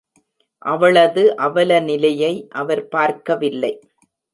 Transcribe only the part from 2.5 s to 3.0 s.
அவர்